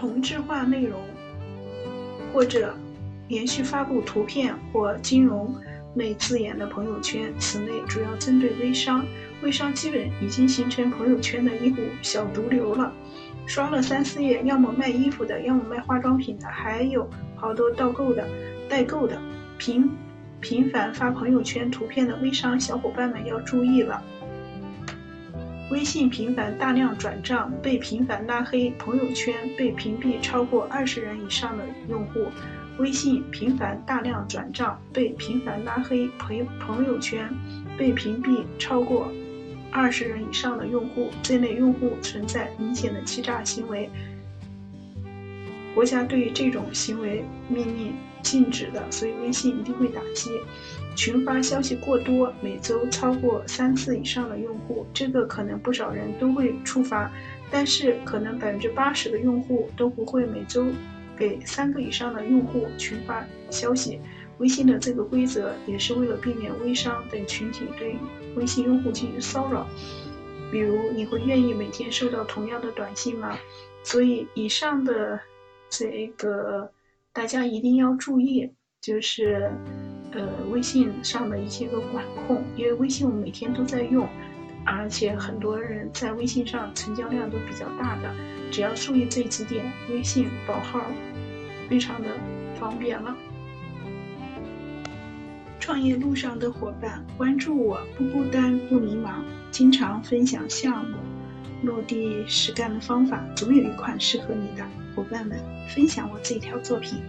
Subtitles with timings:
[0.00, 0.98] 同质化内容，
[2.32, 2.74] 或者
[3.28, 5.54] 连续发布图片或金融
[5.94, 7.30] 类字眼的朋友圈。
[7.38, 9.04] 此类主要针对微商，
[9.42, 12.90] 微商基本已经形成朋友圈的一股小毒瘤了。
[13.44, 17.06] 刷了三四页，要么卖衣服的，要么卖化妆品的，还有
[17.36, 18.26] 好多代购的、
[18.70, 19.20] 代购的，
[19.58, 19.90] 频
[20.40, 24.02] 频繁发朋友圈图片的微商小伙伴们要注意了。
[25.70, 32.26] 微信频繁大量转账被频繁拉黑，朋友圈被屏蔽超过二十人以上的用户。
[32.78, 37.32] 微信频繁大量转账被频繁拉黑，朋朋友圈
[37.78, 39.12] 被屏蔽超过。
[39.70, 43.88] 二十人以上的用户，这类用户存在明显的欺诈行为，
[45.72, 50.30] 国家对于这种行为命令禁止的，所以微信一定会打击。
[50.96, 57.10] 群发消息过多，每周超过三次以上的用户，这个可能不少人都会触发，
[57.50, 60.66] 但是可能百分之八十的用户都不会每周
[61.16, 64.00] 给三个以上的用户群发消息。
[64.38, 67.94] 微信的这个规则也是为了避免微商等群体对
[68.36, 69.66] 微信用户进行骚扰。
[70.50, 73.38] 比如，你会愿意每天收到同样的短信吗？
[73.84, 75.20] 所以，以上的
[75.68, 76.70] 这个
[77.12, 79.50] 大家一定要注意，就是
[80.12, 84.08] 呃微信上的一些个管控，因为微信我每天都在用，
[84.64, 88.14] 而且很多人在微信上成交量都比较大的，
[88.52, 90.80] 只要注意这几点，微信保号
[91.68, 92.08] 非常的
[92.60, 93.16] 方便了。
[95.58, 99.14] 创业路上的伙伴，关注我，不孤单，不迷茫。
[99.50, 100.96] 经常分享项目
[101.62, 104.66] 落地实干的方法，总有一款适合你的。
[104.96, 107.02] 伙伴们，分享我这条作品。